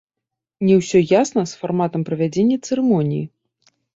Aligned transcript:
Не 0.67 0.77
ўсё 0.79 1.01
ясна 1.21 1.43
з 1.51 1.59
фарматам 1.59 2.01
правядзення 2.09 2.57
цырымоніі. 2.65 3.23